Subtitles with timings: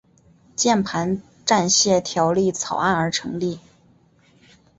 [0.55, 3.59] 键盘战线条例草案而成立。